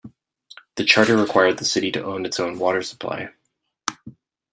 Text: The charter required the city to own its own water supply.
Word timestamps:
The 0.77 0.83
charter 0.83 1.15
required 1.15 1.59
the 1.59 1.63
city 1.65 1.91
to 1.91 2.03
own 2.03 2.25
its 2.25 2.39
own 2.39 2.57
water 2.57 2.81
supply. 2.81 3.35